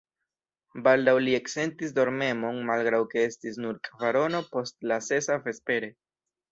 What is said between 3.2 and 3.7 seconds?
estis